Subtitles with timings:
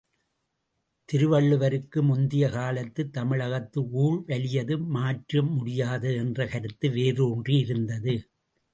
[1.09, 8.15] திருவள்ளுவருக்கு முந்திய காலத்துத் தமிழகத்தில், ஊழ் வலியது மாற்ற முடியாதது என்ற கருத்து வேரூன்றியிருந்தது.